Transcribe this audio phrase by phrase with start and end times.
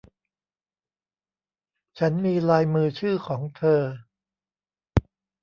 [1.99, 3.81] ฉันมีลายมือชื่อของเธอ